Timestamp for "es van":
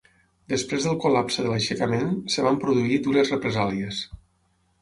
2.31-2.59